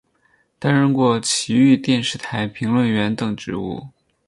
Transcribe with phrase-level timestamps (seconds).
[0.57, 3.89] 担任过崎玉电视台评论员等职务。